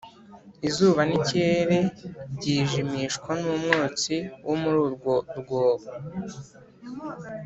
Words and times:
izuba 0.67 1.01
n’ikirere 1.05 1.79
byijimishwa 2.35 3.31
n’umwotsi 3.41 4.15
wo 4.45 4.55
muri 4.61 4.77
urwo 4.87 5.15
rwobo. 5.39 5.89